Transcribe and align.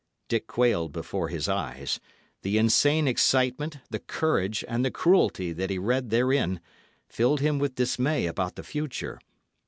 Dick 0.29 0.47
quailed 0.47 0.91
before 0.91 1.27
his 1.27 1.47
eyes. 1.47 1.99
The 2.41 2.57
insane 2.57 3.07
excitement, 3.07 3.77
the 3.91 3.99
courage, 3.99 4.65
and 4.67 4.83
the 4.83 4.89
cruelty 4.89 5.53
that 5.53 5.69
he 5.69 5.77
read 5.77 6.09
therein 6.09 6.59
filled 7.07 7.39
him 7.39 7.59
with 7.59 7.75
dismay 7.75 8.25
about 8.25 8.55
the 8.55 8.63
future. 8.63 9.19